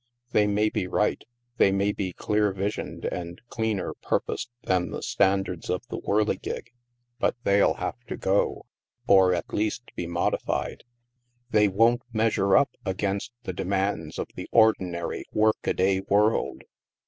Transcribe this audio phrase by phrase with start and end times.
[0.31, 1.23] They may be right,
[1.57, 6.71] they may be clearer visioned and cleaner purposed than the standards of the whirligig.
[7.19, 8.65] But they'll have to go,
[9.05, 10.85] or, at least, be modified.
[11.51, 16.63] They won't measure up against the demands of the ordinary work a day world!